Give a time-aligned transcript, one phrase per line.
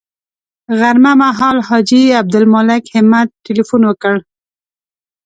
[0.79, 4.15] غرمه مهال حاجي عبدالمالک همت تیلفون وکړ.